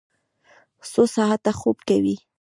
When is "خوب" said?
1.59-1.77